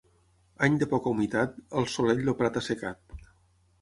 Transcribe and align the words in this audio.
Any 0.67 0.77
de 0.83 0.87
poca 0.93 1.11
humitat, 1.11 1.53
al 1.81 1.87
solell 1.97 2.25
el 2.33 2.39
prat 2.43 2.59
assecat. 2.63 3.15